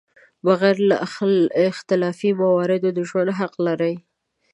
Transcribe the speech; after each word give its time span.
بغیر 0.45 0.77
له 0.89 0.95
اختلافي 1.71 2.29
مواردو 2.41 2.89
د 2.97 2.99
ژوند 3.09 3.29
حق 3.39 3.53
لري. 3.67 3.95